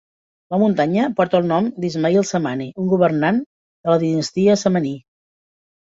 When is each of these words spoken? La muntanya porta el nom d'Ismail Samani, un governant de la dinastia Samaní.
La 0.53 0.57
muntanya 0.61 1.03
porta 1.19 1.41
el 1.41 1.45
nom 1.51 1.67
d'Ismail 1.83 2.19
Samani, 2.31 2.69
un 2.85 2.89
governant 2.95 3.41
de 3.43 3.95
la 3.95 4.03
dinastia 4.05 4.57
Samaní. 4.63 4.99